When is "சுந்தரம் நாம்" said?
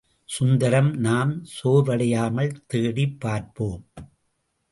0.25-1.43